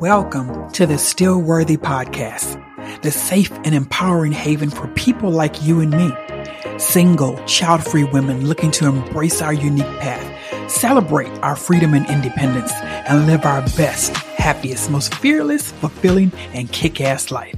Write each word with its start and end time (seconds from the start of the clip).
Welcome 0.00 0.70
to 0.72 0.86
the 0.86 0.96
Still 0.96 1.42
Worthy 1.42 1.76
Podcast, 1.76 2.56
the 3.02 3.10
safe 3.10 3.52
and 3.64 3.74
empowering 3.74 4.32
haven 4.32 4.70
for 4.70 4.88
people 4.94 5.30
like 5.30 5.62
you 5.62 5.80
and 5.80 5.90
me. 5.90 6.10
Single, 6.78 7.36
child 7.44 7.84
free 7.84 8.04
women 8.04 8.46
looking 8.46 8.70
to 8.70 8.86
embrace 8.86 9.42
our 9.42 9.52
unique 9.52 9.84
path, 10.00 10.70
celebrate 10.70 11.30
our 11.42 11.54
freedom 11.54 11.92
and 11.92 12.08
independence, 12.08 12.72
and 12.72 13.26
live 13.26 13.44
our 13.44 13.60
best, 13.76 14.16
happiest, 14.16 14.90
most 14.90 15.14
fearless, 15.16 15.70
fulfilling, 15.70 16.32
and 16.54 16.72
kick 16.72 17.02
ass 17.02 17.30
life. 17.30 17.54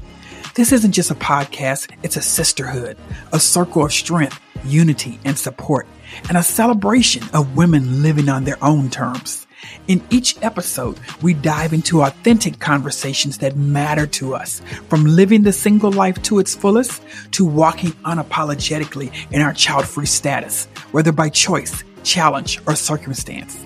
This 0.56 0.72
isn't 0.72 0.90
just 0.90 1.12
a 1.12 1.14
podcast, 1.14 1.92
it's 2.02 2.16
a 2.16 2.22
sisterhood, 2.22 2.98
a 3.32 3.38
circle 3.38 3.84
of 3.84 3.92
strength, 3.92 4.40
unity, 4.64 5.20
and 5.24 5.38
support, 5.38 5.86
and 6.28 6.36
a 6.36 6.42
celebration 6.42 7.22
of 7.34 7.56
women 7.56 8.02
living 8.02 8.28
on 8.28 8.42
their 8.42 8.58
own 8.64 8.90
terms. 8.90 9.46
In 9.88 10.02
each 10.10 10.36
episode, 10.42 10.98
we 11.22 11.34
dive 11.34 11.72
into 11.72 12.02
authentic 12.02 12.58
conversations 12.58 13.38
that 13.38 13.56
matter 13.56 14.06
to 14.08 14.34
us, 14.34 14.60
from 14.88 15.04
living 15.04 15.42
the 15.42 15.52
single 15.52 15.90
life 15.90 16.22
to 16.22 16.38
its 16.38 16.54
fullest 16.54 17.02
to 17.32 17.44
walking 17.44 17.92
unapologetically 18.04 19.12
in 19.32 19.42
our 19.42 19.52
child 19.52 19.86
free 19.86 20.06
status, 20.06 20.66
whether 20.92 21.12
by 21.12 21.28
choice, 21.28 21.84
challenge, 22.04 22.60
or 22.66 22.74
circumstance. 22.74 23.56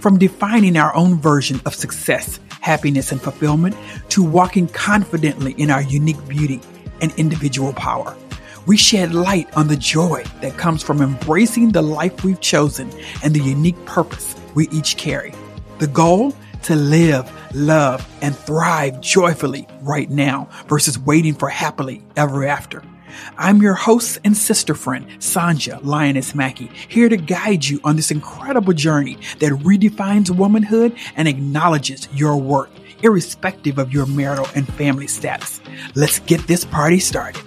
From 0.00 0.18
defining 0.18 0.76
our 0.76 0.94
own 0.94 1.20
version 1.20 1.60
of 1.66 1.74
success, 1.74 2.40
happiness, 2.60 3.12
and 3.12 3.20
fulfillment 3.20 3.76
to 4.10 4.22
walking 4.24 4.68
confidently 4.68 5.52
in 5.52 5.70
our 5.70 5.82
unique 5.82 6.26
beauty 6.26 6.60
and 7.00 7.12
individual 7.16 7.72
power. 7.72 8.16
We 8.66 8.76
shed 8.76 9.14
light 9.14 9.48
on 9.56 9.68
the 9.68 9.76
joy 9.76 10.24
that 10.40 10.56
comes 10.56 10.82
from 10.82 11.00
embracing 11.00 11.70
the 11.70 11.82
life 11.82 12.24
we've 12.24 12.40
chosen 12.40 12.90
and 13.22 13.32
the 13.32 13.40
unique 13.40 13.82
purpose 13.84 14.34
we 14.54 14.68
each 14.70 14.96
carry. 14.96 15.32
The 15.78 15.86
goal? 15.88 16.32
To 16.62 16.74
live, 16.74 17.30
love, 17.54 18.08
and 18.22 18.34
thrive 18.34 19.02
joyfully 19.02 19.68
right 19.82 20.08
now 20.08 20.48
versus 20.68 20.98
waiting 20.98 21.34
for 21.34 21.50
happily 21.50 22.02
ever 22.16 22.46
after. 22.46 22.82
I'm 23.36 23.60
your 23.60 23.74
host 23.74 24.18
and 24.24 24.34
sister 24.34 24.74
friend, 24.74 25.06
Sonjia 25.18 25.84
Lioness 25.84 26.34
Mackey, 26.34 26.70
here 26.88 27.10
to 27.10 27.18
guide 27.18 27.66
you 27.66 27.78
on 27.84 27.96
this 27.96 28.10
incredible 28.10 28.72
journey 28.72 29.18
that 29.38 29.52
redefines 29.52 30.30
womanhood 30.30 30.96
and 31.14 31.28
acknowledges 31.28 32.08
your 32.10 32.38
worth, 32.38 32.70
irrespective 33.02 33.76
of 33.76 33.92
your 33.92 34.06
marital 34.06 34.48
and 34.54 34.66
family 34.76 35.06
status. 35.06 35.60
Let's 35.94 36.20
get 36.20 36.46
this 36.46 36.64
party 36.64 37.00
started. 37.00 37.42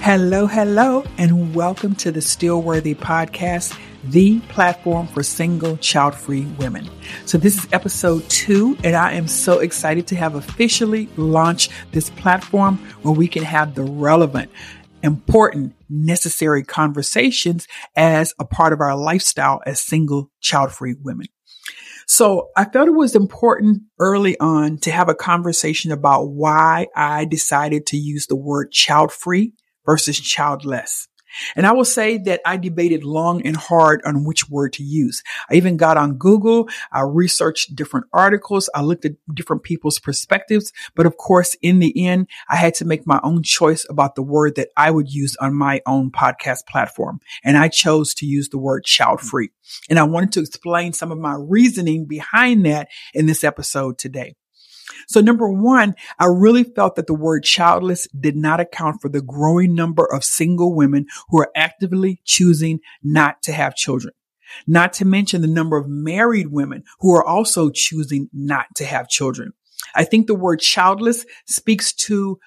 Hello, 0.00 0.46
hello, 0.46 1.04
and 1.18 1.56
welcome 1.56 1.96
to 1.96 2.12
the 2.12 2.22
Still 2.22 2.62
Worthy 2.62 2.94
podcast 2.94 3.76
the 4.04 4.40
platform 4.40 5.06
for 5.06 5.22
single 5.22 5.76
child 5.78 6.14
free 6.14 6.44
women. 6.58 6.88
So, 7.26 7.38
this 7.38 7.58
is 7.58 7.68
episode 7.72 8.28
two, 8.28 8.76
and 8.84 8.94
I 8.94 9.12
am 9.12 9.28
so 9.28 9.58
excited 9.58 10.06
to 10.08 10.16
have 10.16 10.34
officially 10.34 11.08
launched 11.16 11.72
this 11.92 12.10
platform 12.10 12.76
where 13.02 13.14
we 13.14 13.28
can 13.28 13.44
have 13.44 13.74
the 13.74 13.82
relevant, 13.82 14.50
important, 15.02 15.74
necessary 15.88 16.62
conversations 16.62 17.66
as 17.96 18.34
a 18.38 18.44
part 18.44 18.72
of 18.72 18.80
our 18.80 18.96
lifestyle 18.96 19.60
as 19.66 19.80
single 19.80 20.30
child 20.40 20.72
free 20.72 20.94
women. 21.02 21.26
So 22.06 22.48
I 22.56 22.64
felt 22.64 22.88
it 22.88 22.92
was 22.92 23.14
important 23.14 23.82
early 23.98 24.38
on 24.40 24.78
to 24.78 24.90
have 24.90 25.10
a 25.10 25.14
conversation 25.14 25.92
about 25.92 26.28
why 26.30 26.86
I 26.96 27.26
decided 27.26 27.84
to 27.88 27.98
use 27.98 28.26
the 28.26 28.36
word 28.36 28.72
child 28.72 29.12
free 29.12 29.52
versus 29.84 30.18
childless. 30.18 31.06
And 31.56 31.66
I 31.66 31.72
will 31.72 31.84
say 31.84 32.18
that 32.18 32.40
I 32.44 32.56
debated 32.56 33.04
long 33.04 33.42
and 33.46 33.56
hard 33.56 34.02
on 34.04 34.24
which 34.24 34.48
word 34.48 34.72
to 34.74 34.82
use. 34.82 35.22
I 35.50 35.54
even 35.54 35.76
got 35.76 35.96
on 35.96 36.14
Google. 36.14 36.68
I 36.92 37.02
researched 37.02 37.74
different 37.74 38.06
articles. 38.12 38.68
I 38.74 38.82
looked 38.82 39.04
at 39.04 39.12
different 39.32 39.62
people's 39.62 39.98
perspectives. 39.98 40.72
But 40.94 41.06
of 41.06 41.16
course, 41.16 41.56
in 41.62 41.78
the 41.78 42.06
end, 42.06 42.28
I 42.48 42.56
had 42.56 42.74
to 42.74 42.84
make 42.84 43.06
my 43.06 43.20
own 43.22 43.42
choice 43.42 43.86
about 43.88 44.14
the 44.14 44.22
word 44.22 44.56
that 44.56 44.68
I 44.76 44.90
would 44.90 45.12
use 45.12 45.36
on 45.36 45.54
my 45.54 45.82
own 45.86 46.10
podcast 46.10 46.66
platform. 46.66 47.20
And 47.44 47.56
I 47.56 47.68
chose 47.68 48.14
to 48.14 48.26
use 48.26 48.48
the 48.48 48.58
word 48.58 48.84
child 48.84 49.20
free. 49.20 49.50
And 49.88 49.98
I 49.98 50.04
wanted 50.04 50.32
to 50.32 50.40
explain 50.40 50.92
some 50.92 51.12
of 51.12 51.18
my 51.18 51.34
reasoning 51.34 52.06
behind 52.06 52.66
that 52.66 52.88
in 53.14 53.26
this 53.26 53.44
episode 53.44 53.98
today. 53.98 54.34
So 55.06 55.20
number 55.20 55.48
one, 55.48 55.94
I 56.18 56.26
really 56.26 56.64
felt 56.64 56.96
that 56.96 57.06
the 57.06 57.14
word 57.14 57.44
childless 57.44 58.08
did 58.18 58.36
not 58.36 58.60
account 58.60 59.00
for 59.00 59.08
the 59.08 59.22
growing 59.22 59.74
number 59.74 60.04
of 60.04 60.24
single 60.24 60.74
women 60.74 61.06
who 61.28 61.40
are 61.40 61.50
actively 61.54 62.20
choosing 62.24 62.80
not 63.02 63.42
to 63.42 63.52
have 63.52 63.74
children. 63.74 64.14
Not 64.66 64.94
to 64.94 65.04
mention 65.04 65.42
the 65.42 65.48
number 65.48 65.76
of 65.76 65.88
married 65.88 66.48
women 66.48 66.84
who 67.00 67.14
are 67.14 67.24
also 67.24 67.70
choosing 67.70 68.30
not 68.32 68.66
to 68.76 68.84
have 68.84 69.08
children. 69.08 69.52
I 69.94 70.04
think 70.04 70.26
the 70.26 70.34
word 70.34 70.60
childless 70.60 71.26
speaks 71.46 71.92
to 71.94 72.38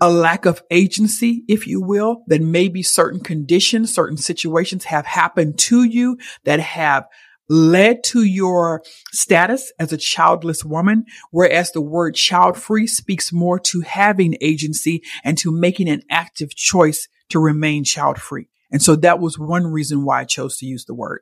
a 0.00 0.10
lack 0.10 0.46
of 0.46 0.62
agency, 0.70 1.44
if 1.48 1.66
you 1.66 1.80
will, 1.80 2.22
that 2.28 2.40
maybe 2.40 2.82
certain 2.82 3.20
conditions, 3.20 3.94
certain 3.94 4.16
situations 4.16 4.84
have 4.84 5.06
happened 5.06 5.58
to 5.58 5.82
you 5.82 6.18
that 6.44 6.60
have 6.60 7.06
led 7.48 8.04
to 8.04 8.22
your 8.22 8.82
status 9.12 9.72
as 9.78 9.92
a 9.92 9.96
childless 9.96 10.64
woman, 10.64 11.04
whereas 11.30 11.72
the 11.72 11.80
word 11.80 12.14
child 12.14 12.56
free 12.56 12.86
speaks 12.86 13.32
more 13.32 13.58
to 13.58 13.80
having 13.80 14.36
agency 14.40 15.02
and 15.24 15.38
to 15.38 15.50
making 15.50 15.88
an 15.88 16.02
active 16.10 16.54
choice 16.54 17.08
to 17.30 17.38
remain 17.38 17.84
child 17.84 18.18
free. 18.18 18.48
And 18.70 18.82
so 18.82 18.96
that 18.96 19.18
was 19.18 19.38
one 19.38 19.66
reason 19.66 20.04
why 20.04 20.20
I 20.20 20.24
chose 20.24 20.58
to 20.58 20.66
use 20.66 20.84
the 20.84 20.94
word. 20.94 21.20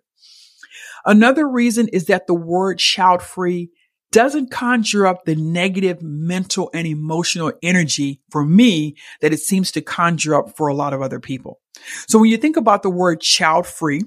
Another 1.05 1.49
reason 1.49 1.89
is 1.89 2.07
that 2.07 2.27
the 2.27 2.35
word 2.35 2.79
child 2.79 3.23
free 3.23 3.71
doesn't 4.13 4.51
conjure 4.51 5.07
up 5.07 5.25
the 5.25 5.37
negative 5.37 6.03
mental 6.03 6.71
and 6.73 6.87
emotional 6.87 7.53
energy 7.63 8.21
for 8.31 8.45
me 8.45 8.97
that 9.21 9.33
it 9.33 9.41
seems 9.41 9.71
to 9.73 9.81
conjure 9.81 10.35
up 10.35 10.57
for 10.57 10.69
a 10.69 10.75
lot 10.75 10.93
of 10.93 11.03
other 11.03 11.21
people. 11.21 11.61
So 12.09 12.19
when 12.19 12.31
you 12.31 12.37
think 12.37 12.57
about 12.57 12.83
the 12.83 12.91
word 12.91 13.21
child 13.21 13.67
free, 13.67 14.03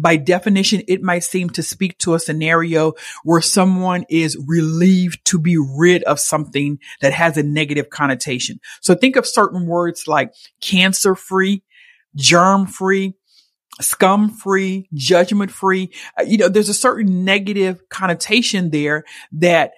by 0.00 0.16
definition, 0.16 0.82
it 0.86 1.02
might 1.02 1.24
seem 1.24 1.50
to 1.50 1.62
speak 1.62 1.98
to 1.98 2.14
a 2.14 2.20
scenario 2.20 2.92
where 3.24 3.40
someone 3.40 4.04
is 4.08 4.38
relieved 4.46 5.24
to 5.26 5.38
be 5.38 5.56
rid 5.58 6.02
of 6.04 6.20
something 6.20 6.78
that 7.00 7.12
has 7.12 7.36
a 7.36 7.42
negative 7.42 7.90
connotation. 7.90 8.60
So 8.80 8.94
think 8.94 9.16
of 9.16 9.26
certain 9.26 9.66
words 9.66 10.06
like 10.06 10.32
cancer 10.60 11.14
free, 11.14 11.62
germ 12.14 12.66
free, 12.66 13.14
scum 13.80 14.30
free, 14.30 14.88
judgment 14.94 15.50
free. 15.50 15.90
Uh, 16.18 16.24
you 16.24 16.38
know, 16.38 16.48
there's 16.48 16.68
a 16.68 16.74
certain 16.74 17.24
negative 17.24 17.88
connotation 17.88 18.70
there 18.70 19.04
that 19.32 19.72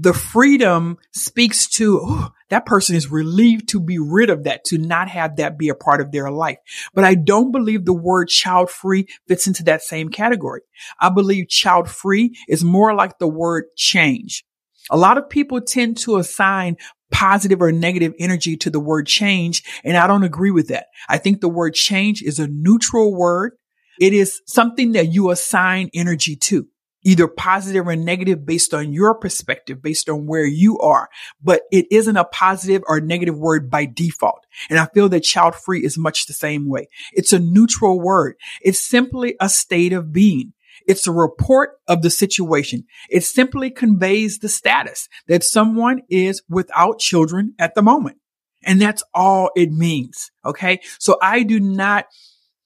the 0.00 0.14
freedom 0.14 0.98
speaks 1.12 1.68
to 1.68 2.00
oh, 2.02 2.32
that 2.50 2.66
person 2.66 2.96
is 2.96 3.10
relieved 3.10 3.68
to 3.68 3.80
be 3.80 3.98
rid 3.98 4.30
of 4.30 4.44
that, 4.44 4.64
to 4.64 4.78
not 4.78 5.08
have 5.08 5.36
that 5.36 5.58
be 5.58 5.68
a 5.68 5.74
part 5.74 6.00
of 6.00 6.12
their 6.12 6.30
life. 6.30 6.58
But 6.94 7.04
I 7.04 7.14
don't 7.14 7.52
believe 7.52 7.84
the 7.84 7.92
word 7.92 8.28
child 8.28 8.70
free 8.70 9.06
fits 9.28 9.46
into 9.46 9.64
that 9.64 9.82
same 9.82 10.08
category. 10.08 10.60
I 11.00 11.10
believe 11.10 11.48
child 11.48 11.88
free 11.88 12.36
is 12.48 12.64
more 12.64 12.94
like 12.94 13.18
the 13.18 13.28
word 13.28 13.64
change. 13.76 14.44
A 14.90 14.96
lot 14.96 15.18
of 15.18 15.30
people 15.30 15.60
tend 15.60 15.96
to 15.98 16.18
assign 16.18 16.76
positive 17.10 17.62
or 17.62 17.72
negative 17.72 18.12
energy 18.18 18.56
to 18.58 18.70
the 18.70 18.80
word 18.80 19.06
change, 19.06 19.62
and 19.84 19.96
I 19.96 20.06
don't 20.06 20.24
agree 20.24 20.50
with 20.50 20.68
that. 20.68 20.86
I 21.08 21.18
think 21.18 21.40
the 21.40 21.48
word 21.48 21.74
change 21.74 22.22
is 22.22 22.38
a 22.38 22.48
neutral 22.48 23.14
word. 23.14 23.52
It 24.00 24.12
is 24.12 24.40
something 24.46 24.92
that 24.92 25.12
you 25.12 25.30
assign 25.30 25.90
energy 25.94 26.36
to 26.36 26.66
either 27.04 27.28
positive 27.28 27.86
or 27.86 27.96
negative 27.96 28.44
based 28.44 28.74
on 28.74 28.92
your 28.92 29.14
perspective, 29.14 29.82
based 29.82 30.08
on 30.08 30.26
where 30.26 30.46
you 30.46 30.78
are. 30.78 31.08
But 31.42 31.62
it 31.70 31.86
isn't 31.90 32.16
a 32.16 32.24
positive 32.24 32.82
or 32.86 33.00
negative 33.00 33.38
word 33.38 33.70
by 33.70 33.86
default. 33.86 34.46
And 34.70 34.78
I 34.78 34.86
feel 34.86 35.08
that 35.10 35.22
child 35.22 35.54
free 35.54 35.84
is 35.84 35.98
much 35.98 36.26
the 36.26 36.32
same 36.32 36.68
way. 36.68 36.88
It's 37.12 37.32
a 37.32 37.38
neutral 37.38 38.00
word. 38.00 38.36
It's 38.62 38.80
simply 38.80 39.36
a 39.40 39.48
state 39.48 39.92
of 39.92 40.12
being. 40.12 40.54
It's 40.86 41.06
a 41.06 41.12
report 41.12 41.78
of 41.88 42.02
the 42.02 42.10
situation. 42.10 42.84
It 43.08 43.24
simply 43.24 43.70
conveys 43.70 44.38
the 44.38 44.48
status 44.48 45.08
that 45.28 45.44
someone 45.44 46.02
is 46.08 46.42
without 46.48 46.98
children 46.98 47.54
at 47.58 47.74
the 47.74 47.82
moment. 47.82 48.18
And 48.64 48.80
that's 48.80 49.02
all 49.12 49.50
it 49.54 49.70
means. 49.70 50.30
Okay. 50.44 50.80
So 50.98 51.18
I 51.22 51.42
do 51.42 51.60
not 51.60 52.06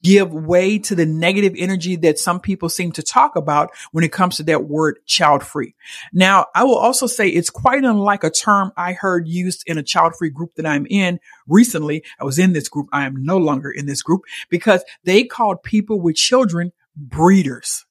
give 0.02 0.32
way 0.32 0.78
to 0.78 0.94
the 0.94 1.06
negative 1.06 1.54
energy 1.56 1.96
that 1.96 2.18
some 2.18 2.40
people 2.40 2.68
seem 2.68 2.92
to 2.92 3.02
talk 3.02 3.36
about 3.36 3.70
when 3.92 4.04
it 4.04 4.12
comes 4.12 4.36
to 4.36 4.42
that 4.44 4.64
word 4.64 4.98
child 5.06 5.42
free. 5.42 5.74
Now, 6.12 6.46
I 6.54 6.64
will 6.64 6.76
also 6.76 7.06
say 7.06 7.28
it's 7.28 7.50
quite 7.50 7.84
unlike 7.84 8.24
a 8.24 8.30
term 8.30 8.72
I 8.76 8.92
heard 8.92 9.26
used 9.26 9.64
in 9.66 9.78
a 9.78 9.82
child 9.82 10.14
free 10.16 10.30
group 10.30 10.54
that 10.56 10.66
I'm 10.66 10.86
in 10.86 11.18
recently. 11.46 12.04
I 12.20 12.24
was 12.24 12.38
in 12.38 12.52
this 12.52 12.68
group. 12.68 12.88
I 12.92 13.06
am 13.06 13.22
no 13.24 13.38
longer 13.38 13.70
in 13.70 13.86
this 13.86 14.02
group 14.02 14.22
because 14.50 14.84
they 15.04 15.24
called 15.24 15.62
people 15.62 16.00
with 16.00 16.16
children 16.16 16.72
breeders. 16.96 17.84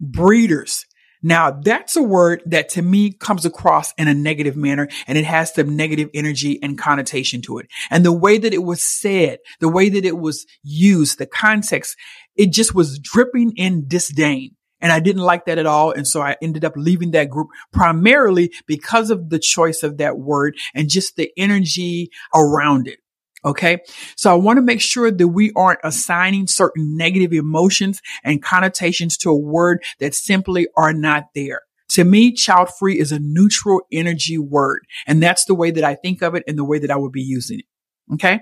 Breeders. 0.00 0.86
Now 1.22 1.50
that's 1.50 1.96
a 1.96 2.02
word 2.02 2.42
that 2.46 2.68
to 2.70 2.82
me 2.82 3.12
comes 3.12 3.44
across 3.44 3.92
in 3.96 4.08
a 4.08 4.14
negative 4.14 4.56
manner 4.56 4.88
and 5.06 5.16
it 5.16 5.24
has 5.24 5.54
some 5.54 5.76
negative 5.76 6.10
energy 6.14 6.58
and 6.62 6.78
connotation 6.78 7.42
to 7.42 7.58
it. 7.58 7.68
And 7.90 8.04
the 8.04 8.12
way 8.12 8.38
that 8.38 8.52
it 8.52 8.64
was 8.64 8.82
said, 8.82 9.38
the 9.60 9.68
way 9.68 9.88
that 9.88 10.04
it 10.04 10.18
was 10.18 10.46
used, 10.62 11.18
the 11.18 11.26
context, 11.26 11.96
it 12.36 12.52
just 12.52 12.74
was 12.74 12.98
dripping 12.98 13.52
in 13.56 13.86
disdain. 13.86 14.56
And 14.80 14.90
I 14.90 14.98
didn't 14.98 15.22
like 15.22 15.44
that 15.44 15.58
at 15.58 15.66
all. 15.66 15.92
And 15.92 16.08
so 16.08 16.20
I 16.20 16.36
ended 16.42 16.64
up 16.64 16.72
leaving 16.76 17.12
that 17.12 17.30
group 17.30 17.48
primarily 17.72 18.52
because 18.66 19.10
of 19.10 19.30
the 19.30 19.38
choice 19.38 19.84
of 19.84 19.98
that 19.98 20.18
word 20.18 20.56
and 20.74 20.90
just 20.90 21.14
the 21.14 21.30
energy 21.36 22.10
around 22.34 22.88
it. 22.88 22.98
Okay. 23.44 23.78
So 24.16 24.30
I 24.30 24.34
want 24.34 24.58
to 24.58 24.62
make 24.62 24.80
sure 24.80 25.10
that 25.10 25.28
we 25.28 25.52
aren't 25.56 25.80
assigning 25.82 26.46
certain 26.46 26.96
negative 26.96 27.32
emotions 27.32 28.00
and 28.22 28.42
connotations 28.42 29.16
to 29.18 29.30
a 29.30 29.38
word 29.38 29.82
that 29.98 30.14
simply 30.14 30.68
are 30.76 30.92
not 30.92 31.24
there. 31.34 31.62
To 31.90 32.04
me, 32.04 32.32
child 32.32 32.70
free 32.78 32.98
is 32.98 33.12
a 33.12 33.18
neutral 33.18 33.82
energy 33.92 34.38
word. 34.38 34.86
And 35.06 35.22
that's 35.22 35.44
the 35.44 35.54
way 35.54 35.70
that 35.72 35.84
I 35.84 35.94
think 35.94 36.22
of 36.22 36.34
it 36.34 36.44
and 36.46 36.56
the 36.56 36.64
way 36.64 36.78
that 36.78 36.90
I 36.90 36.96
would 36.96 37.12
be 37.12 37.22
using 37.22 37.58
it. 37.60 37.66
Okay. 38.14 38.40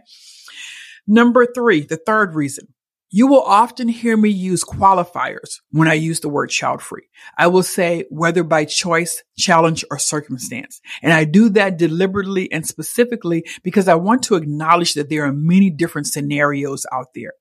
Number 1.06 1.46
three, 1.46 1.80
the 1.80 1.96
third 1.96 2.34
reason. 2.34 2.68
You 3.12 3.26
will 3.26 3.42
often 3.42 3.88
hear 3.88 4.16
me 4.16 4.30
use 4.30 4.62
qualifiers 4.62 5.58
when 5.70 5.88
I 5.88 5.94
use 5.94 6.20
the 6.20 6.28
word 6.28 6.46
child 6.46 6.80
free. 6.80 7.08
I 7.36 7.48
will 7.48 7.64
say 7.64 8.04
whether 8.08 8.44
by 8.44 8.64
choice, 8.64 9.24
challenge, 9.36 9.84
or 9.90 9.98
circumstance. 9.98 10.80
And 11.02 11.12
I 11.12 11.24
do 11.24 11.48
that 11.50 11.76
deliberately 11.76 12.50
and 12.52 12.64
specifically 12.64 13.44
because 13.64 13.88
I 13.88 13.96
want 13.96 14.22
to 14.24 14.36
acknowledge 14.36 14.94
that 14.94 15.10
there 15.10 15.24
are 15.24 15.32
many 15.32 15.70
different 15.70 16.06
scenarios 16.06 16.86
out 16.92 17.08
there. 17.16 17.32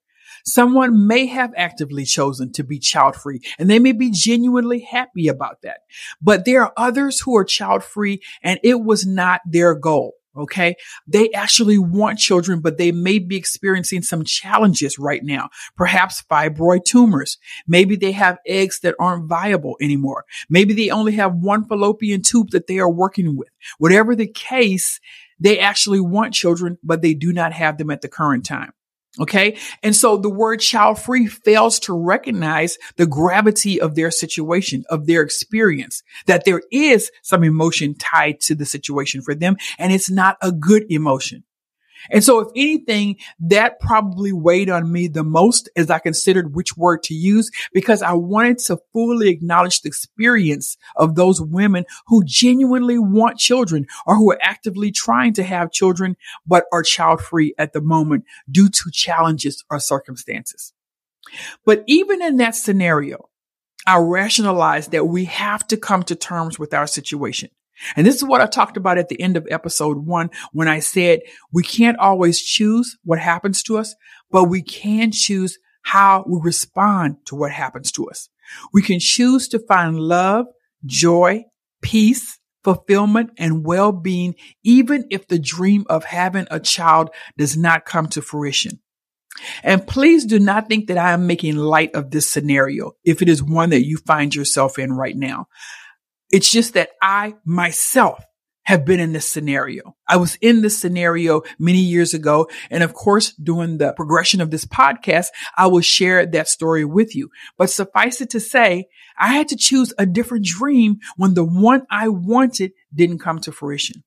Someone 0.44 1.06
may 1.06 1.26
have 1.26 1.52
actively 1.56 2.04
chosen 2.04 2.50
to 2.54 2.64
be 2.64 2.80
child 2.80 3.14
free 3.14 3.40
and 3.56 3.70
they 3.70 3.78
may 3.78 3.92
be 3.92 4.10
genuinely 4.10 4.80
happy 4.80 5.28
about 5.28 5.62
that. 5.62 5.80
But 6.20 6.44
there 6.44 6.62
are 6.62 6.72
others 6.76 7.20
who 7.20 7.36
are 7.36 7.44
child 7.44 7.84
free 7.84 8.20
and 8.42 8.58
it 8.64 8.80
was 8.80 9.06
not 9.06 9.40
their 9.46 9.76
goal. 9.76 10.14
Okay. 10.36 10.76
They 11.08 11.30
actually 11.32 11.78
want 11.78 12.18
children, 12.18 12.60
but 12.60 12.78
they 12.78 12.92
may 12.92 13.18
be 13.18 13.36
experiencing 13.36 14.02
some 14.02 14.24
challenges 14.24 14.98
right 14.98 15.24
now. 15.24 15.48
Perhaps 15.76 16.22
fibroid 16.30 16.84
tumors. 16.84 17.38
Maybe 17.66 17.96
they 17.96 18.12
have 18.12 18.38
eggs 18.46 18.80
that 18.80 18.94
aren't 19.00 19.28
viable 19.28 19.76
anymore. 19.80 20.24
Maybe 20.48 20.72
they 20.72 20.90
only 20.90 21.12
have 21.12 21.34
one 21.34 21.64
fallopian 21.64 22.22
tube 22.22 22.50
that 22.50 22.68
they 22.68 22.78
are 22.78 22.90
working 22.90 23.36
with. 23.36 23.48
Whatever 23.78 24.14
the 24.14 24.28
case, 24.28 25.00
they 25.40 25.58
actually 25.58 26.00
want 26.00 26.34
children, 26.34 26.78
but 26.82 27.02
they 27.02 27.14
do 27.14 27.32
not 27.32 27.52
have 27.52 27.78
them 27.78 27.90
at 27.90 28.00
the 28.00 28.08
current 28.08 28.44
time. 28.46 28.72
Okay. 29.18 29.58
And 29.82 29.94
so 29.94 30.16
the 30.16 30.30
word 30.30 30.60
child 30.60 31.00
free 31.00 31.26
fails 31.26 31.80
to 31.80 31.92
recognize 31.92 32.78
the 32.96 33.06
gravity 33.06 33.80
of 33.80 33.96
their 33.96 34.10
situation, 34.10 34.84
of 34.88 35.06
their 35.06 35.22
experience, 35.22 36.02
that 36.26 36.44
there 36.44 36.62
is 36.70 37.10
some 37.22 37.42
emotion 37.42 37.96
tied 37.96 38.40
to 38.42 38.54
the 38.54 38.64
situation 38.64 39.20
for 39.20 39.34
them. 39.34 39.56
And 39.78 39.92
it's 39.92 40.10
not 40.10 40.36
a 40.40 40.52
good 40.52 40.84
emotion. 40.90 41.42
And 42.10 42.24
so 42.24 42.40
if 42.40 42.48
anything, 42.56 43.16
that 43.40 43.80
probably 43.80 44.32
weighed 44.32 44.70
on 44.70 44.90
me 44.90 45.08
the 45.08 45.24
most 45.24 45.68
as 45.76 45.90
I 45.90 45.98
considered 45.98 46.54
which 46.54 46.76
word 46.76 47.02
to 47.04 47.14
use 47.14 47.50
because 47.72 48.02
I 48.02 48.12
wanted 48.12 48.58
to 48.60 48.78
fully 48.92 49.28
acknowledge 49.28 49.82
the 49.82 49.88
experience 49.88 50.76
of 50.96 51.14
those 51.14 51.40
women 51.40 51.84
who 52.06 52.24
genuinely 52.24 52.98
want 52.98 53.38
children 53.38 53.86
or 54.06 54.16
who 54.16 54.30
are 54.32 54.38
actively 54.40 54.90
trying 54.90 55.32
to 55.34 55.42
have 55.42 55.72
children, 55.72 56.16
but 56.46 56.64
are 56.72 56.82
child 56.82 57.20
free 57.20 57.54
at 57.58 57.72
the 57.72 57.80
moment 57.80 58.24
due 58.50 58.68
to 58.68 58.90
challenges 58.92 59.64
or 59.70 59.78
circumstances. 59.78 60.72
But 61.64 61.84
even 61.86 62.22
in 62.22 62.36
that 62.36 62.54
scenario, 62.54 63.28
I 63.86 63.98
rationalized 63.98 64.90
that 64.92 65.06
we 65.06 65.24
have 65.26 65.66
to 65.68 65.76
come 65.76 66.02
to 66.04 66.14
terms 66.14 66.58
with 66.58 66.74
our 66.74 66.86
situation. 66.86 67.50
And 67.96 68.06
this 68.06 68.16
is 68.16 68.24
what 68.24 68.40
I 68.40 68.46
talked 68.46 68.76
about 68.76 68.98
at 68.98 69.08
the 69.08 69.20
end 69.20 69.36
of 69.36 69.46
episode 69.50 69.98
one 69.98 70.30
when 70.52 70.68
I 70.68 70.80
said 70.80 71.20
we 71.52 71.62
can't 71.62 71.98
always 71.98 72.40
choose 72.40 72.98
what 73.04 73.18
happens 73.18 73.62
to 73.64 73.78
us, 73.78 73.94
but 74.30 74.44
we 74.44 74.62
can 74.62 75.12
choose 75.12 75.58
how 75.82 76.24
we 76.26 76.38
respond 76.42 77.16
to 77.26 77.34
what 77.34 77.52
happens 77.52 77.90
to 77.92 78.08
us. 78.08 78.28
We 78.72 78.82
can 78.82 79.00
choose 79.00 79.48
to 79.48 79.58
find 79.58 79.98
love, 79.98 80.46
joy, 80.84 81.44
peace, 81.82 82.38
fulfillment, 82.62 83.30
and 83.38 83.64
well-being, 83.64 84.34
even 84.62 85.06
if 85.10 85.26
the 85.28 85.38
dream 85.38 85.86
of 85.88 86.04
having 86.04 86.46
a 86.50 86.60
child 86.60 87.10
does 87.38 87.56
not 87.56 87.86
come 87.86 88.08
to 88.08 88.20
fruition. 88.20 88.80
And 89.62 89.86
please 89.86 90.26
do 90.26 90.38
not 90.38 90.68
think 90.68 90.88
that 90.88 90.98
I 90.98 91.12
am 91.12 91.26
making 91.26 91.56
light 91.56 91.94
of 91.94 92.10
this 92.10 92.28
scenario 92.28 92.92
if 93.04 93.22
it 93.22 93.28
is 93.28 93.42
one 93.42 93.70
that 93.70 93.86
you 93.86 93.96
find 93.98 94.34
yourself 94.34 94.78
in 94.78 94.92
right 94.92 95.16
now. 95.16 95.46
It's 96.30 96.50
just 96.50 96.74
that 96.74 96.90
I 97.02 97.34
myself 97.44 98.24
have 98.64 98.84
been 98.84 99.00
in 99.00 99.12
this 99.12 99.28
scenario. 99.28 99.96
I 100.06 100.16
was 100.16 100.36
in 100.36 100.62
this 100.62 100.78
scenario 100.78 101.42
many 101.58 101.78
years 101.78 102.14
ago. 102.14 102.48
And 102.70 102.84
of 102.84 102.94
course, 102.94 103.32
during 103.32 103.78
the 103.78 103.92
progression 103.94 104.40
of 104.40 104.50
this 104.50 104.64
podcast, 104.64 105.28
I 105.56 105.66
will 105.66 105.80
share 105.80 106.24
that 106.26 106.48
story 106.48 106.84
with 106.84 107.16
you. 107.16 107.30
But 107.58 107.70
suffice 107.70 108.20
it 108.20 108.30
to 108.30 108.40
say, 108.40 108.86
I 109.18 109.28
had 109.34 109.48
to 109.48 109.56
choose 109.56 109.92
a 109.98 110.06
different 110.06 110.44
dream 110.44 110.98
when 111.16 111.34
the 111.34 111.44
one 111.44 111.86
I 111.90 112.08
wanted 112.08 112.72
didn't 112.94 113.18
come 113.18 113.40
to 113.40 113.52
fruition. 113.52 114.04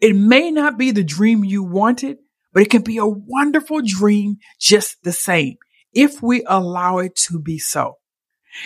It 0.00 0.14
may 0.14 0.50
not 0.50 0.76
be 0.76 0.90
the 0.90 1.04
dream 1.04 1.44
you 1.44 1.62
wanted, 1.62 2.18
but 2.52 2.62
it 2.62 2.70
can 2.70 2.82
be 2.82 2.98
a 2.98 3.06
wonderful 3.06 3.80
dream 3.84 4.36
just 4.60 5.02
the 5.02 5.12
same 5.12 5.56
if 5.92 6.22
we 6.22 6.44
allow 6.46 6.98
it 6.98 7.16
to 7.16 7.40
be 7.40 7.58
so. 7.58 7.96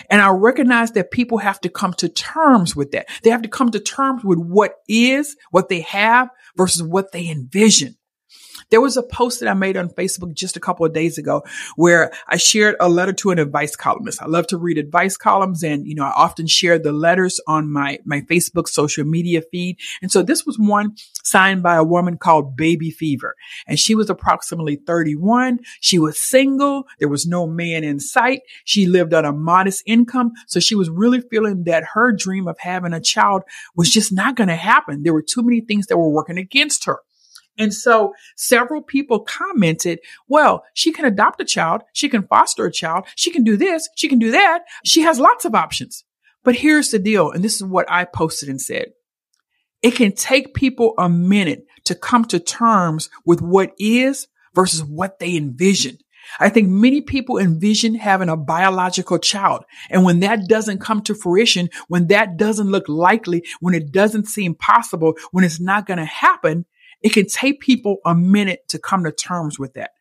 And 0.09 0.21
I 0.21 0.29
recognize 0.29 0.91
that 0.93 1.11
people 1.11 1.39
have 1.39 1.59
to 1.61 1.69
come 1.69 1.93
to 1.95 2.09
terms 2.09 2.75
with 2.75 2.91
that. 2.91 3.07
They 3.23 3.29
have 3.29 3.41
to 3.43 3.49
come 3.49 3.71
to 3.71 3.79
terms 3.79 4.23
with 4.23 4.39
what 4.39 4.75
is, 4.87 5.35
what 5.51 5.69
they 5.69 5.81
have 5.81 6.29
versus 6.55 6.83
what 6.83 7.11
they 7.11 7.29
envision. 7.29 7.97
There 8.69 8.81
was 8.81 8.97
a 8.97 9.03
post 9.03 9.39
that 9.39 9.49
I 9.49 9.53
made 9.53 9.77
on 9.77 9.89
Facebook 9.89 10.33
just 10.33 10.55
a 10.55 10.59
couple 10.59 10.85
of 10.85 10.93
days 10.93 11.17
ago 11.17 11.43
where 11.75 12.11
I 12.27 12.37
shared 12.37 12.75
a 12.79 12.89
letter 12.89 13.13
to 13.13 13.31
an 13.31 13.39
advice 13.39 13.75
columnist. 13.75 14.21
I 14.21 14.27
love 14.27 14.47
to 14.47 14.57
read 14.57 14.77
advice 14.77 15.17
columns 15.17 15.63
and, 15.63 15.87
you 15.87 15.95
know, 15.95 16.05
I 16.05 16.11
often 16.11 16.47
share 16.47 16.79
the 16.79 16.91
letters 16.91 17.39
on 17.47 17.71
my, 17.71 17.99
my 18.05 18.21
Facebook 18.21 18.67
social 18.67 19.05
media 19.05 19.41
feed. 19.51 19.77
And 20.01 20.11
so 20.11 20.21
this 20.21 20.45
was 20.45 20.57
one 20.57 20.95
signed 21.23 21.63
by 21.63 21.75
a 21.75 21.83
woman 21.83 22.17
called 22.17 22.55
Baby 22.55 22.91
Fever. 22.91 23.35
And 23.67 23.79
she 23.79 23.95
was 23.95 24.09
approximately 24.09 24.75
31. 24.75 25.59
She 25.79 25.99
was 25.99 26.21
single. 26.21 26.85
There 26.99 27.09
was 27.09 27.25
no 27.25 27.47
man 27.47 27.83
in 27.83 27.99
sight. 27.99 28.41
She 28.65 28.85
lived 28.85 29.13
on 29.13 29.25
a 29.25 29.31
modest 29.31 29.83
income. 29.85 30.31
So 30.47 30.59
she 30.59 30.75
was 30.75 30.89
really 30.89 31.21
feeling 31.21 31.63
that 31.65 31.83
her 31.93 32.11
dream 32.11 32.47
of 32.47 32.57
having 32.59 32.93
a 32.93 33.01
child 33.01 33.43
was 33.75 33.89
just 33.89 34.11
not 34.11 34.35
going 34.35 34.49
to 34.49 34.55
happen. 34.55 35.03
There 35.03 35.13
were 35.13 35.21
too 35.21 35.43
many 35.43 35.61
things 35.61 35.87
that 35.87 35.97
were 35.97 36.09
working 36.09 36.37
against 36.37 36.85
her. 36.85 36.99
And 37.61 37.73
so 37.73 38.13
several 38.35 38.81
people 38.81 39.19
commented, 39.19 39.99
well, 40.27 40.63
she 40.73 40.91
can 40.91 41.05
adopt 41.05 41.41
a 41.41 41.45
child. 41.45 41.83
She 41.93 42.09
can 42.09 42.27
foster 42.27 42.65
a 42.65 42.71
child. 42.71 43.05
She 43.15 43.31
can 43.31 43.43
do 43.43 43.55
this. 43.55 43.87
She 43.95 44.07
can 44.07 44.19
do 44.19 44.31
that. 44.31 44.63
She 44.83 45.01
has 45.01 45.19
lots 45.19 45.45
of 45.45 45.55
options. 45.55 46.03
But 46.43 46.55
here's 46.55 46.89
the 46.89 46.99
deal. 46.99 47.31
And 47.31 47.43
this 47.43 47.55
is 47.55 47.63
what 47.63 47.85
I 47.89 48.05
posted 48.05 48.49
and 48.49 48.59
said. 48.59 48.87
It 49.81 49.95
can 49.95 50.11
take 50.11 50.53
people 50.53 50.93
a 50.97 51.07
minute 51.09 51.65
to 51.85 51.95
come 51.95 52.25
to 52.25 52.39
terms 52.39 53.09
with 53.25 53.41
what 53.41 53.71
is 53.79 54.27
versus 54.53 54.83
what 54.83 55.19
they 55.19 55.35
envision. 55.35 55.97
I 56.39 56.49
think 56.49 56.69
many 56.69 57.01
people 57.01 57.37
envision 57.37 57.95
having 57.95 58.29
a 58.29 58.37
biological 58.37 59.17
child. 59.17 59.63
And 59.89 60.03
when 60.03 60.19
that 60.21 60.47
doesn't 60.47 60.79
come 60.79 61.01
to 61.03 61.15
fruition, 61.15 61.69
when 61.87 62.07
that 62.07 62.37
doesn't 62.37 62.69
look 62.69 62.87
likely, 62.87 63.43
when 63.59 63.73
it 63.73 63.91
doesn't 63.91 64.27
seem 64.27 64.55
possible, 64.55 65.15
when 65.31 65.43
it's 65.43 65.59
not 65.59 65.87
going 65.87 65.97
to 65.97 66.05
happen, 66.05 66.65
it 67.01 67.13
can 67.13 67.27
take 67.27 67.59
people 67.59 67.97
a 68.05 68.15
minute 68.15 68.67
to 68.69 68.79
come 68.79 69.03
to 69.03 69.11
terms 69.11 69.59
with 69.59 69.73
that. 69.73 69.91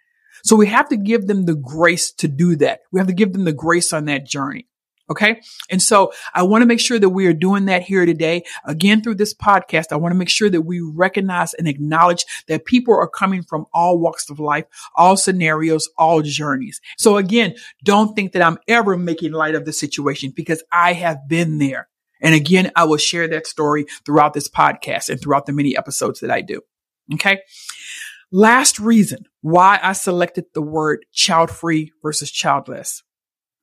So 0.43 0.57
we 0.57 0.67
have 0.67 0.89
to 0.89 0.97
give 0.97 1.27
them 1.27 1.45
the 1.45 1.55
grace 1.55 2.13
to 2.13 2.29
do 2.29 2.57
that. 2.57 2.81
We 2.93 3.01
have 3.01 3.09
to 3.09 3.15
give 3.15 3.33
them 3.33 3.45
the 3.45 3.53
grace 3.53 3.93
on 3.93 4.07
that 4.07 4.27
journey. 4.27 4.67
Okay. 5.11 5.41
And 5.69 5.83
so 5.83 6.13
I 6.33 6.45
want 6.45 6.63
to 6.63 6.67
make 6.67 6.79
sure 6.79 6.99
that 6.99 7.09
we 7.09 7.27
are 7.27 7.33
doing 7.33 7.65
that 7.65 7.83
here 7.83 8.07
today. 8.07 8.45
Again, 8.65 9.03
through 9.03 9.17
this 9.17 9.35
podcast, 9.35 9.87
I 9.91 9.97
want 9.97 10.13
to 10.13 10.19
make 10.19 10.29
sure 10.29 10.49
that 10.49 10.63
we 10.63 10.81
recognize 10.81 11.53
and 11.53 11.67
acknowledge 11.67 12.25
that 12.47 12.65
people 12.65 12.95
are 12.95 13.09
coming 13.09 13.43
from 13.43 13.67
all 13.75 13.99
walks 13.99 14.31
of 14.31 14.39
life, 14.39 14.67
all 14.95 15.17
scenarios, 15.17 15.89
all 15.99 16.23
journeys. 16.23 16.81
So 16.97 17.17
again, 17.17 17.57
don't 17.83 18.15
think 18.15 18.33
that 18.33 18.43
I'm 18.43 18.59
ever 18.69 18.97
making 18.97 19.33
light 19.33 19.57
of 19.57 19.65
the 19.65 19.73
situation 19.73 20.33
because 20.35 20.63
I 20.71 20.93
have 20.93 21.29
been 21.29 21.59
there. 21.59 21.89
And 22.21 22.33
again, 22.35 22.71
I 22.77 22.85
will 22.85 22.97
share 22.97 23.27
that 23.29 23.49
story 23.49 23.87
throughout 24.05 24.33
this 24.33 24.49
podcast 24.49 25.09
and 25.09 25.21
throughout 25.21 25.47
the 25.47 25.53
many 25.53 25.77
episodes 25.77 26.21
that 26.21 26.31
I 26.31 26.41
do. 26.41 26.61
Okay. 27.15 27.41
Last 28.33 28.79
reason 28.79 29.25
why 29.41 29.81
I 29.83 29.93
selected 29.93 30.47
the 30.55 30.63
word 30.63 31.05
child 31.13 31.51
free 31.51 31.93
versus 32.03 32.31
childless. 32.31 33.03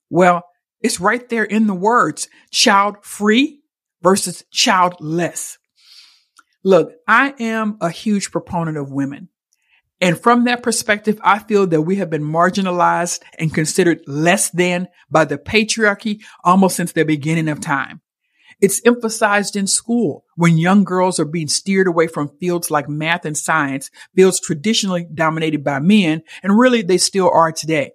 Well, 0.10 0.44
it's 0.82 1.00
right 1.00 1.28
there 1.30 1.46
in 1.46 1.68
the 1.68 1.74
words 1.74 2.28
child 2.52 2.98
free 3.02 3.62
versus 4.02 4.44
childless. 4.52 5.58
Look, 6.64 6.94
I 7.08 7.34
am 7.40 7.78
a 7.80 7.90
huge 7.90 8.32
proponent 8.32 8.78
of 8.78 8.92
women. 8.92 9.30
And 10.00 10.20
from 10.20 10.44
that 10.44 10.62
perspective, 10.62 11.20
I 11.24 11.40
feel 11.40 11.66
that 11.68 11.82
we 11.82 11.96
have 11.96 12.10
been 12.10 12.24
marginalized 12.24 13.22
and 13.40 13.54
considered 13.54 14.02
less 14.06 14.50
than 14.52 14.88
by 15.10 15.26
the 15.26 15.38
patriarchy 15.38 16.22
almost 16.44 16.76
since 16.76 16.92
the 16.92 17.04
beginning 17.04 17.48
of 17.48 17.60
time. 17.60 18.02
It's 18.60 18.82
emphasized 18.86 19.56
in 19.56 19.68
school 19.68 20.26
when 20.36 20.58
young 20.58 20.84
girls 20.84 21.20
are 21.20 21.26
being 21.26 21.48
steered 21.48 21.88
away 21.88 22.08
from 22.08 22.36
fields 22.40 22.72
like 22.72 22.90
math 22.90 23.24
and 23.24 23.38
science, 23.38 23.92
fields 24.16 24.40
traditionally 24.40 25.08
dominated 25.14 25.64
by 25.64 25.80
men, 25.80 26.24
and 26.42 26.58
really 26.58 26.82
they 26.82 26.98
still 26.98 27.30
are 27.30 27.52
today. 27.52 27.92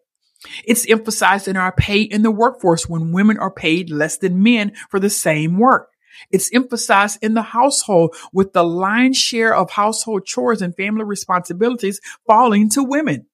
It's 0.65 0.89
emphasized 0.89 1.49
in 1.49 1.57
our 1.57 1.73
pay 1.73 2.03
in 2.03 2.23
the 2.23 2.31
workforce 2.31 2.89
when 2.89 3.13
women 3.13 3.39
are 3.39 3.51
paid 3.51 3.91
less 3.91 4.19
than 4.19 4.43
men 4.43 4.73
for 4.91 5.01
the 5.01 5.11
same 5.11 5.59
work. 5.59 5.89
It's 6.31 6.53
emphasized 6.53 7.19
in 7.23 7.35
the 7.35 7.43
household 7.43 8.15
with 8.33 8.53
the 8.53 8.65
lion's 8.65 9.17
share 9.17 9.55
of 9.55 9.71
household 9.71 10.27
chores 10.27 10.63
and 10.63 10.77
family 10.77 11.05
responsibilities 11.05 12.01
falling 12.27 12.69
to 12.71 12.85
women. 12.85 13.27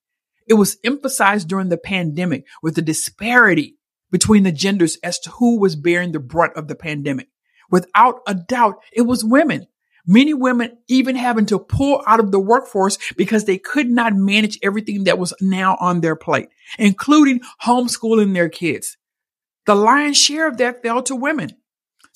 It 0.47 0.55
was 0.55 0.77
emphasized 0.83 1.47
during 1.47 1.69
the 1.69 1.77
pandemic 1.77 2.45
with 2.63 2.75
the 2.75 2.81
disparity 2.81 3.75
between 4.11 4.43
the 4.43 4.51
genders 4.51 4.97
as 5.03 5.19
to 5.19 5.29
who 5.31 5.59
was 5.59 5.75
bearing 5.75 6.11
the 6.11 6.19
brunt 6.19 6.55
of 6.55 6.67
the 6.67 6.75
pandemic. 6.75 7.27
Without 7.69 8.21
a 8.27 8.33
doubt, 8.33 8.81
it 8.91 9.03
was 9.03 9.23
women. 9.23 9.67
Many 10.05 10.33
women 10.33 10.77
even 10.87 11.15
having 11.15 11.45
to 11.47 11.59
pull 11.59 12.01
out 12.07 12.19
of 12.19 12.31
the 12.31 12.39
workforce 12.39 12.97
because 13.15 13.45
they 13.45 13.59
could 13.59 13.89
not 13.89 14.15
manage 14.15 14.57
everything 14.63 15.03
that 15.03 15.19
was 15.19 15.33
now 15.39 15.77
on 15.79 16.01
their 16.01 16.15
plate, 16.15 16.49
including 16.79 17.41
homeschooling 17.63 18.33
their 18.33 18.49
kids. 18.49 18.97
The 19.65 19.75
lion's 19.75 20.17
share 20.17 20.47
of 20.47 20.57
that 20.57 20.81
fell 20.81 21.03
to 21.03 21.15
women. 21.15 21.51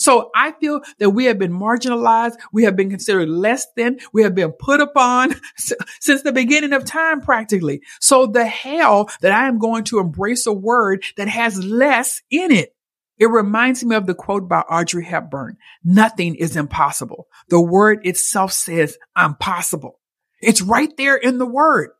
So 0.03 0.31
I 0.35 0.51
feel 0.51 0.81
that 0.99 1.11
we 1.11 1.25
have 1.25 1.39
been 1.39 1.53
marginalized. 1.53 2.35
We 2.51 2.65
have 2.65 2.75
been 2.75 2.89
considered 2.89 3.29
less 3.29 3.65
than. 3.77 3.99
We 4.11 4.23
have 4.23 4.35
been 4.35 4.51
put 4.51 4.81
upon 4.81 5.33
since 6.01 6.23
the 6.23 6.33
beginning 6.33 6.73
of 6.73 6.83
time, 6.83 7.21
practically. 7.21 7.83
So 8.01 8.25
the 8.25 8.45
hell 8.45 9.09
that 9.21 9.31
I 9.31 9.47
am 9.47 9.59
going 9.59 9.85
to 9.85 9.99
embrace 9.99 10.45
a 10.45 10.51
word 10.51 11.05
that 11.15 11.29
has 11.29 11.63
less 11.63 12.21
in 12.29 12.51
it. 12.51 12.75
It 13.17 13.27
reminds 13.27 13.81
me 13.85 13.95
of 13.95 14.05
the 14.05 14.13
quote 14.13 14.49
by 14.49 14.59
Audrey 14.59 15.05
Hepburn. 15.05 15.55
Nothing 15.85 16.35
is 16.35 16.57
impossible. 16.57 17.29
The 17.47 17.61
word 17.61 18.05
itself 18.05 18.51
says 18.51 18.97
I'm 19.15 19.35
possible. 19.35 20.01
It's 20.41 20.61
right 20.61 20.91
there 20.97 21.15
in 21.15 21.37
the 21.37 21.45
word. 21.45 21.91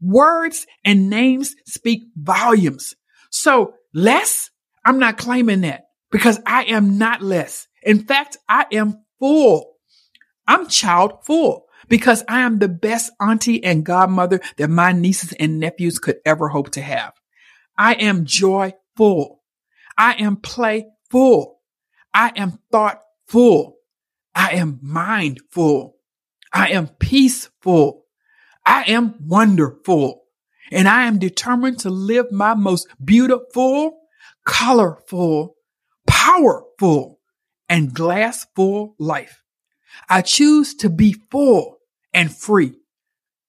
Words 0.00 0.68
and 0.84 1.10
names 1.10 1.56
speak 1.66 2.04
volumes. 2.16 2.94
So 3.30 3.74
less, 3.92 4.50
I'm 4.84 5.00
not 5.00 5.18
claiming 5.18 5.62
that 5.62 5.86
because 6.10 6.40
I 6.46 6.64
am 6.64 6.98
not 6.98 7.22
less. 7.22 7.68
In 7.82 8.04
fact, 8.04 8.36
I 8.48 8.66
am 8.72 9.04
full. 9.18 9.76
I'm 10.46 10.66
child 10.66 11.24
full 11.24 11.66
because 11.88 12.24
I 12.28 12.40
am 12.40 12.58
the 12.58 12.68
best 12.68 13.12
auntie 13.20 13.62
and 13.62 13.84
godmother 13.84 14.40
that 14.56 14.68
my 14.68 14.92
nieces 14.92 15.32
and 15.32 15.60
nephews 15.60 15.98
could 15.98 16.18
ever 16.24 16.48
hope 16.48 16.70
to 16.70 16.80
have. 16.80 17.12
I 17.76 17.94
am 17.94 18.24
joyful. 18.24 19.42
I 19.96 20.14
am 20.14 20.36
playful. 20.36 21.60
I 22.12 22.32
am 22.36 22.58
thoughtful. 22.70 23.76
I 24.34 24.52
am 24.52 24.78
mindful. 24.82 25.96
I 26.52 26.70
am 26.70 26.88
peaceful. 26.88 28.06
I 28.64 28.84
am 28.84 29.14
wonderful. 29.26 30.24
And 30.72 30.88
I 30.88 31.04
am 31.04 31.18
determined 31.18 31.80
to 31.80 31.90
live 31.90 32.30
my 32.30 32.54
most 32.54 32.88
beautiful, 33.04 33.98
colorful, 34.44 35.56
powerful 36.20 37.18
and 37.70 37.94
glass 37.94 38.46
full 38.54 38.94
life. 38.98 39.42
I 40.06 40.20
choose 40.20 40.74
to 40.76 40.90
be 40.90 41.16
full 41.30 41.78
and 42.12 42.34
free, 42.34 42.74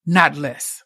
not 0.05 0.37
less. 0.37 0.81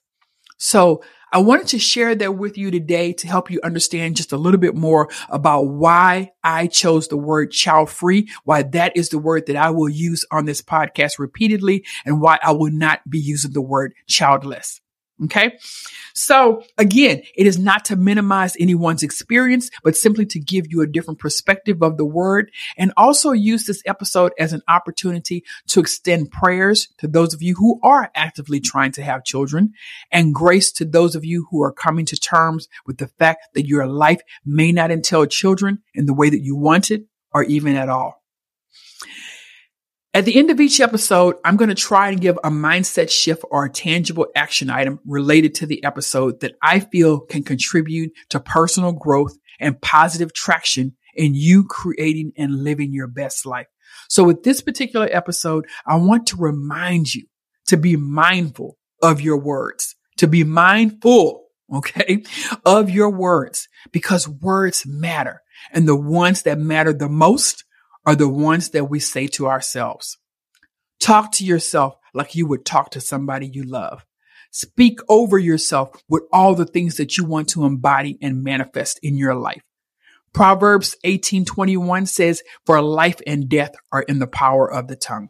So 0.58 1.04
I 1.32 1.38
wanted 1.39 1.68
to 1.68 1.80
share 1.80 2.15
that 2.15 2.38
with 2.38 2.58
you 2.58 2.72
today 2.72 3.13
to 3.13 3.27
help 3.27 3.51
you 3.51 3.60
understand 3.63 4.15
just 4.15 4.32
a 4.32 4.38
little 4.38 4.60
bit 4.60 4.74
more 4.74 5.10
about 5.30 5.68
why 5.68 6.32
I 6.44 6.65
chose 6.68 7.08
the 7.08 7.18
word 7.18 7.51
child 7.51 7.92
free, 7.92 8.30
why 8.46 8.63
that 8.63 8.98
is 8.98 9.10
the 9.10 9.20
word 9.20 9.46
that 9.46 9.56
I 9.56 9.70
will 9.70 9.89
use 9.89 10.25
on 10.32 10.46
this 10.46 10.63
podcast 10.63 11.20
repeatedly, 11.20 11.86
and 12.04 12.20
why 12.20 12.39
I 12.42 12.54
will 12.54 12.72
not 12.72 13.08
be 13.08 13.20
using 13.20 13.51
the 13.51 13.62
word 13.62 13.94
childless. 14.08 14.82
Okay. 15.24 15.57
So 16.13 16.63
again, 16.77 17.22
it 17.38 17.48
is 17.48 17.57
not 17.57 17.86
to 17.86 17.95
minimize 17.95 18.57
anyone's 18.60 19.01
experience, 19.01 19.69
but 19.81 19.95
simply 19.95 20.25
to 20.27 20.39
give 20.39 20.65
you 20.69 20.81
a 20.81 20.88
different 20.88 21.19
perspective 21.19 21.81
of 21.81 21.95
the 21.95 22.05
word 22.05 22.51
and 22.77 22.91
also 22.98 23.31
use 23.31 23.65
this 23.65 23.81
episode 23.86 24.34
as 24.38 24.51
an 24.51 24.62
opportunity 24.67 25.45
to 25.67 25.79
extend 25.79 26.31
prayers 26.31 26.89
to 26.98 27.07
those 27.07 27.34
of 27.34 27.41
you 27.41 27.55
who 27.55 27.79
are 27.81 28.12
actively 28.13 28.60
trying 28.60 28.91
to 28.91 29.03
have 29.03 29.24
children 29.24 29.72
and 30.12 30.36
grace 30.36 30.69
to 30.74 30.84
those 30.84 31.15
of 31.15 31.24
you 31.24 31.48
who 31.50 31.63
are 31.63 31.72
coming 31.72 32.05
to 32.05 32.17
terms 32.17 32.67
with 32.86 32.98
the 32.98 33.07
fact 33.07 33.53
that 33.53 33.67
your 33.67 33.88
life 33.88 34.19
may 34.45 34.74
not 34.74 34.91
entail 34.91 35.25
children 35.25 35.81
in 35.93 36.07
the 36.07 36.13
way 36.13 36.29
that 36.29 36.43
you 36.43 36.57
wanted 36.57 37.05
or 37.34 37.43
even 37.43 37.77
at 37.77 37.88
all. 37.88 38.25
At 40.15 40.24
the 40.24 40.38
end 40.38 40.50
of 40.50 40.62
each 40.62 40.79
episode, 40.79 41.36
I'm 41.43 41.57
going 41.57 41.67
to 41.67 41.75
try 41.75 42.07
and 42.07 42.22
give 42.22 42.38
a 42.38 42.50
mindset 42.50 43.12
shift 43.12 43.43
or 43.51 43.65
a 43.65 43.69
tangible 43.69 44.27
action 44.34 44.69
item 44.69 45.01
related 45.05 45.55
to 45.55 45.65
the 45.65 45.84
episode 45.84 46.39
that 46.39 46.53
I 46.62 46.79
feel 46.79 47.19
can 47.19 47.43
contribute 47.43 48.13
to 48.29 48.39
personal 48.39 48.93
growth 48.93 49.38
and 49.60 49.81
positive 49.81 50.31
traction 50.31 50.95
in 51.15 51.36
you 51.36 51.65
creating 51.65 52.31
and 52.38 52.63
living 52.63 52.93
your 52.93 53.07
best 53.07 53.45
life. 53.45 53.67
So 54.07 54.24
with 54.24 54.43
this 54.43 54.62
particular 54.62 55.10
episode, 55.12 55.67
I 55.86 55.98
want 55.98 56.27
to 56.27 56.38
remind 56.38 57.13
you 57.13 57.25
to 57.67 57.75
be 57.75 57.98
mindful 57.98 58.77
of 59.03 59.19
your 59.19 59.38
words, 59.38 59.98
to 60.15 60.27
be 60.27 60.45
mindful, 60.45 61.43
okay, 61.74 62.24
of 62.65 62.89
your 62.89 63.10
words 63.10 63.67
because 63.91 64.29
words 64.29 64.86
matter 64.88 65.41
and 65.74 65.86
the 65.86 65.98
ones 65.98 66.43
that 66.43 66.57
matter 66.57 66.93
the 66.93 67.10
most 67.10 67.64
are 68.06 68.16
the 68.16 68.30
ones 68.30 68.70
that 68.70 68.90
we 68.90 69.00
say 69.00 69.28
to 69.28 69.48
ourselves. 69.48 70.18
Talk 71.00 71.32
to 71.34 71.46
yourself 71.46 71.96
like 72.14 72.36
you 72.36 72.48
would 72.48 72.66
talk 72.66 72.92
to 72.92 73.02
somebody 73.02 73.48
you 73.48 73.64
love. 73.64 74.06
Speak 74.52 75.00
over 75.10 75.38
yourself 75.38 76.02
with 76.08 76.24
all 76.32 76.56
the 76.56 76.66
things 76.66 76.98
that 76.98 77.18
you 77.18 77.26
want 77.26 77.50
to 77.50 77.66
embody 77.66 78.18
and 78.22 78.44
manifest 78.44 79.00
in 79.04 79.18
your 79.18 79.36
life. 79.36 79.62
Proverbs 80.34 80.96
18:21 81.04 82.06
says, 82.06 82.42
"For 82.66 82.82
life 82.82 83.22
and 83.26 83.50
death 83.50 83.74
are 83.92 84.02
in 84.02 84.20
the 84.20 84.28
power 84.28 84.70
of 84.72 84.88
the 84.88 84.96
tongue." 84.96 85.30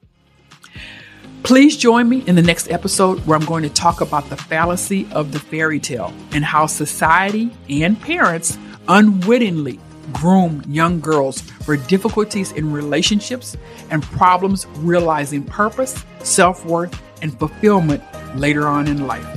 Please 1.43 1.77
join 1.77 2.09
me 2.09 2.23
in 2.25 2.35
the 2.35 2.41
next 2.41 2.71
episode 2.71 3.19
where 3.25 3.37
I'm 3.37 3.45
going 3.45 3.61
to 3.63 3.69
talk 3.69 4.01
about 4.01 4.29
the 4.29 4.37
fallacy 4.37 5.07
of 5.11 5.31
the 5.31 5.39
fairy 5.39 5.79
tale 5.79 6.11
and 6.31 6.43
how 6.43 6.65
society 6.65 7.51
and 7.69 8.01
parents 8.01 8.57
unwittingly 8.87 9.79
groom 10.13 10.63
young 10.67 10.99
girls 10.99 11.41
for 11.41 11.77
difficulties 11.77 12.51
in 12.51 12.71
relationships 12.71 13.57
and 13.89 14.03
problems 14.03 14.67
realizing 14.77 15.43
purpose, 15.43 16.03
self 16.19 16.65
worth, 16.65 17.01
and 17.21 17.37
fulfillment 17.37 18.03
later 18.35 18.67
on 18.67 18.87
in 18.87 19.07
life. 19.07 19.27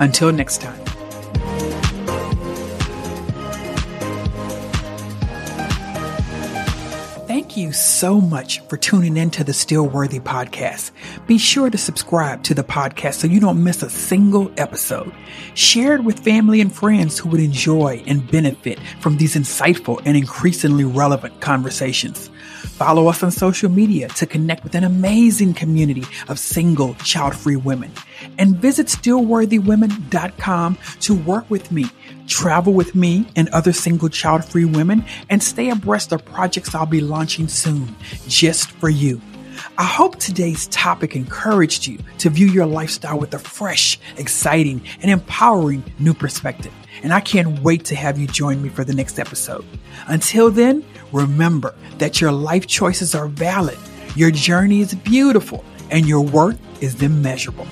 Until 0.00 0.32
next 0.32 0.60
time. 0.60 0.81
Thank 7.42 7.56
you 7.56 7.72
so 7.72 8.20
much 8.20 8.60
for 8.68 8.76
tuning 8.76 9.16
in 9.16 9.28
to 9.32 9.42
the 9.42 9.52
Still 9.52 9.88
Worthy 9.88 10.20
podcast. 10.20 10.92
Be 11.26 11.38
sure 11.38 11.70
to 11.70 11.76
subscribe 11.76 12.44
to 12.44 12.54
the 12.54 12.62
podcast 12.62 13.14
so 13.14 13.26
you 13.26 13.40
don't 13.40 13.64
miss 13.64 13.82
a 13.82 13.90
single 13.90 14.48
episode. 14.58 15.12
Share 15.54 15.96
it 15.96 16.04
with 16.04 16.20
family 16.20 16.60
and 16.60 16.72
friends 16.72 17.18
who 17.18 17.28
would 17.30 17.40
enjoy 17.40 18.00
and 18.06 18.30
benefit 18.30 18.78
from 19.00 19.16
these 19.16 19.34
insightful 19.34 20.00
and 20.04 20.16
increasingly 20.16 20.84
relevant 20.84 21.40
conversations. 21.40 22.30
Follow 22.62 23.08
us 23.08 23.22
on 23.22 23.30
social 23.30 23.70
media 23.70 24.08
to 24.08 24.26
connect 24.26 24.64
with 24.64 24.74
an 24.74 24.84
amazing 24.84 25.54
community 25.54 26.04
of 26.28 26.38
single, 26.38 26.94
child 26.94 27.34
free 27.36 27.56
women. 27.56 27.92
And 28.38 28.56
visit 28.56 28.86
stillworthywomen.com 28.86 30.78
to 31.00 31.14
work 31.14 31.50
with 31.50 31.72
me, 31.72 31.86
travel 32.28 32.72
with 32.72 32.94
me 32.94 33.26
and 33.36 33.48
other 33.50 33.72
single, 33.72 34.08
child 34.08 34.44
free 34.44 34.64
women, 34.64 35.04
and 35.28 35.42
stay 35.42 35.70
abreast 35.70 36.12
of 36.12 36.24
projects 36.24 36.74
I'll 36.74 36.86
be 36.86 37.00
launching 37.00 37.48
soon 37.48 37.94
just 38.28 38.70
for 38.70 38.88
you. 38.88 39.20
I 39.78 39.84
hope 39.84 40.16
today's 40.16 40.66
topic 40.68 41.14
encouraged 41.14 41.86
you 41.86 41.98
to 42.18 42.30
view 42.30 42.46
your 42.46 42.66
lifestyle 42.66 43.18
with 43.18 43.34
a 43.34 43.38
fresh, 43.38 43.98
exciting, 44.16 44.82
and 45.00 45.10
empowering 45.10 45.84
new 45.98 46.14
perspective. 46.14 46.72
And 47.02 47.12
I 47.12 47.20
can't 47.20 47.60
wait 47.60 47.84
to 47.86 47.94
have 47.94 48.18
you 48.18 48.26
join 48.26 48.62
me 48.62 48.68
for 48.68 48.84
the 48.84 48.94
next 48.94 49.18
episode. 49.18 49.64
Until 50.06 50.50
then, 50.50 50.84
remember 51.12 51.74
that 51.98 52.20
your 52.20 52.32
life 52.32 52.66
choices 52.66 53.14
are 53.14 53.28
valid, 53.28 53.78
your 54.16 54.30
journey 54.30 54.80
is 54.80 54.94
beautiful, 54.94 55.64
and 55.90 56.06
your 56.06 56.22
worth 56.22 56.58
is 56.82 57.02
immeasurable. 57.02 57.66